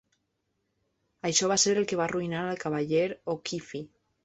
[1.29, 3.07] Això va ser el que va arruïnar al Cavaller
[3.37, 3.87] O'Keefe.